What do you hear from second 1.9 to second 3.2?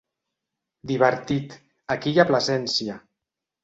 aquí i a Plasencia.